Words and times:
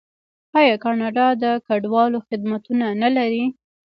آیا 0.59 0.75
کاناډا 0.83 1.27
د 1.43 1.45
کډوالو 1.67 2.17
خدمتونه 2.27 2.85
نلري؟ 3.01 3.45